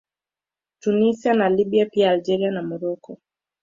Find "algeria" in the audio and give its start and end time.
2.11-2.51